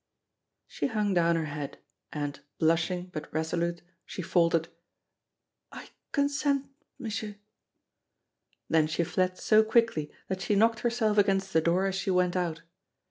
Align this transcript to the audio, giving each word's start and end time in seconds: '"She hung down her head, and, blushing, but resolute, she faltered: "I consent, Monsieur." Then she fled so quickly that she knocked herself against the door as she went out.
'"She 0.67 0.87
hung 0.87 1.13
down 1.13 1.35
her 1.35 1.45
head, 1.45 1.77
and, 2.11 2.39
blushing, 2.57 3.11
but 3.13 3.31
resolute, 3.31 3.83
she 4.03 4.23
faltered: 4.23 4.67
"I 5.71 5.89
consent, 6.11 6.71
Monsieur." 6.97 7.35
Then 8.67 8.87
she 8.87 9.03
fled 9.03 9.37
so 9.37 9.61
quickly 9.63 10.11
that 10.27 10.41
she 10.41 10.55
knocked 10.55 10.79
herself 10.79 11.19
against 11.19 11.53
the 11.53 11.61
door 11.61 11.85
as 11.85 11.93
she 11.93 12.09
went 12.09 12.35
out. 12.35 12.63